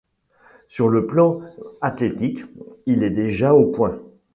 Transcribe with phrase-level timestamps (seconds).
[0.67, 1.41] Sur le plan
[1.79, 2.43] athlétique,
[2.87, 4.01] il est déjà au point.